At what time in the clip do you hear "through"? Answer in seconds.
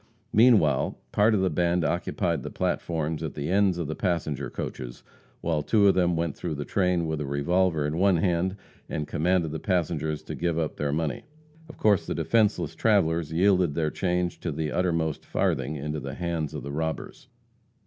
6.35-6.55